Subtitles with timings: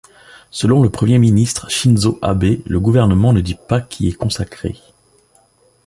[0.49, 4.75] Selon le premier ministre Shinzō Abe, le gouvernement ne dit pas qui est consacré.